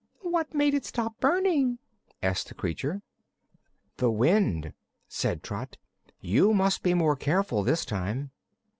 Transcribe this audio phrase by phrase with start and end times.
[0.23, 1.77] "What made it stop burning?"
[2.23, 3.03] asked the creature.
[3.97, 4.73] "The wind,"
[5.07, 5.77] said Trot.
[6.19, 8.31] "You must be more careful, this time."